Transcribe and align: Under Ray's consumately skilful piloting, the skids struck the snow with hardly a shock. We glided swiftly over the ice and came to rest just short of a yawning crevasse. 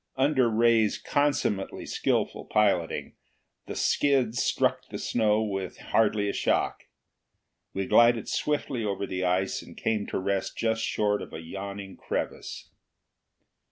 Under 0.15 0.49
Ray's 0.49 0.97
consumately 0.97 1.85
skilful 1.85 2.45
piloting, 2.45 3.13
the 3.67 3.75
skids 3.75 4.41
struck 4.41 4.81
the 4.89 4.97
snow 4.97 5.43
with 5.43 5.77
hardly 5.77 6.27
a 6.27 6.33
shock. 6.33 6.87
We 7.75 7.85
glided 7.85 8.27
swiftly 8.27 8.83
over 8.83 9.05
the 9.05 9.23
ice 9.23 9.61
and 9.61 9.77
came 9.77 10.07
to 10.07 10.17
rest 10.17 10.57
just 10.57 10.81
short 10.81 11.21
of 11.21 11.33
a 11.33 11.41
yawning 11.41 11.97
crevasse. 11.97 12.71